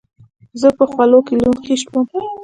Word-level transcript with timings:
زه 0.61 0.67
په 0.77 0.83
خولو 0.91 1.19
کښې 1.27 1.35
لوند 1.41 1.63
خيشت 1.65 1.87
وم. 1.91 2.05